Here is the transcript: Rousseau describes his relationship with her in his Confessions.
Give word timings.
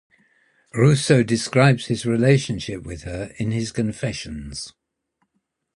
Rousseau 0.73 1.21
describes 1.21 1.85
his 1.85 2.07
relationship 2.07 2.81
with 2.81 3.03
her 3.03 3.33
in 3.37 3.51
his 3.51 3.71
Confessions. 3.71 4.73